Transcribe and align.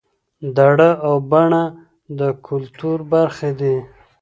دړه 0.57 0.89
او 1.07 1.15
بنه 1.31 1.63
د 2.19 2.21
کولتور 2.45 2.97
برخې 3.13 3.51
دي 3.59 3.75